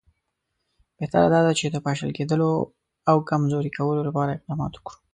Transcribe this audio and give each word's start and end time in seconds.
بهتره 0.97 1.27
دا 1.33 1.39
ده 1.45 1.51
چې 1.59 1.65
د 1.69 1.75
پاشل 1.85 2.09
کېدلو 2.17 2.49
او 3.09 3.17
کمزوري 3.29 3.71
کولو 3.77 4.01
لپاره 4.07 4.31
اقدامات 4.37 4.71
وکړو. 4.75 4.97